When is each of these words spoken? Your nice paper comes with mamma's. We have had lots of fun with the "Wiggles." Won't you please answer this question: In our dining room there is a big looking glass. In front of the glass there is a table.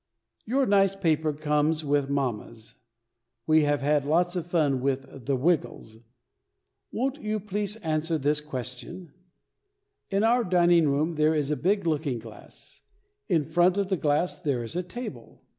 Your 0.47 0.65
nice 0.65 0.95
paper 0.95 1.31
comes 1.31 1.85
with 1.85 2.09
mamma's. 2.09 2.73
We 3.45 3.65
have 3.65 3.81
had 3.81 4.03
lots 4.03 4.35
of 4.35 4.47
fun 4.47 4.81
with 4.81 5.27
the 5.27 5.35
"Wiggles." 5.35 5.99
Won't 6.91 7.21
you 7.21 7.39
please 7.39 7.75
answer 7.83 8.17
this 8.17 8.41
question: 8.41 9.13
In 10.09 10.23
our 10.23 10.43
dining 10.43 10.89
room 10.89 11.13
there 11.17 11.35
is 11.35 11.51
a 11.51 11.55
big 11.55 11.85
looking 11.85 12.17
glass. 12.17 12.81
In 13.29 13.43
front 13.43 13.77
of 13.77 13.89
the 13.89 13.95
glass 13.95 14.39
there 14.39 14.63
is 14.63 14.75
a 14.75 14.81
table. 14.81 15.43